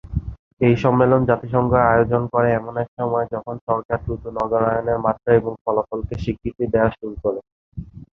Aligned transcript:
এই 0.61 0.75
সম্মেলন 0.83 1.21
জাতিসংঘ 1.29 1.71
আয়োজন 1.87 2.23
করে 2.33 2.47
এমন 2.53 2.73
এক 2.83 2.89
সময়ে, 2.97 3.25
যখন 3.33 3.55
সরকার 3.67 3.97
দ্রুত 4.05 4.23
নগরায়নের 4.37 4.99
মাত্রা 5.05 5.31
এবং 5.35 5.51
ফলাফলকে 5.63 6.15
স্বীকৃতি 6.23 6.63
দেয়া 6.73 6.89
শুরু 6.97 7.15
করে। 7.23 7.39